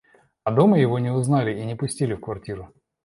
А 0.43 0.49
дома 0.51 0.79
его 0.79 0.97
не 0.97 1.11
узнали 1.11 1.53
и 1.55 1.63
не 1.63 1.75
пустили 1.75 2.15
в 2.15 2.21
квартиру. 2.21 2.73